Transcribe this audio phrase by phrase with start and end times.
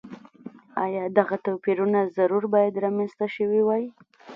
[0.85, 3.83] ایا دغه توپیرونه ضرور باید رامنځته شوي وای.